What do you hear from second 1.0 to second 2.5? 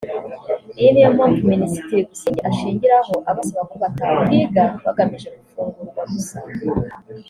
yo Mpamvu Minisitiri Busingye